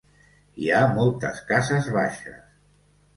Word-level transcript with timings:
Hi 0.61 0.69
ha 0.69 0.79
moltes 0.95 1.41
cases 1.51 1.91
baixes. 1.99 2.41